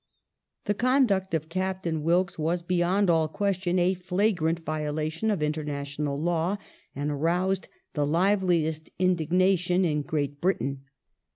The 0.65 0.73
conduct 0.73 1.35
of 1.35 1.47
Captain 1.47 2.01
Wilkes 2.01 2.39
was, 2.39 2.63
beyond 2.63 3.07
all 3.07 3.27
question, 3.27 3.77
a 3.77 3.93
flagrant 3.93 4.57
violation 4.65 5.29
of 5.29 5.43
international 5.43 6.19
law, 6.19 6.57
and 6.95 7.11
aroused 7.11 7.67
the 7.93 8.07
liveliest 8.07 8.89
indignation 8.97 9.85
in 9.85 10.01
Great 10.01 10.41
Britain. 10.41 10.85